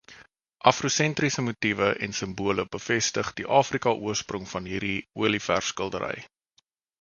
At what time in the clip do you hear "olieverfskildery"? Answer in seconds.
5.27-6.19